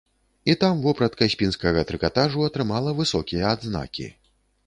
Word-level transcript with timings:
І 0.45 0.53
там 0.61 0.79
вопратка 0.85 1.25
з 1.33 1.37
пінскага 1.41 1.83
трыкатажу 1.91 2.47
атрымала 2.47 2.95
высокія 3.01 3.43
адзнакі. 3.59 4.09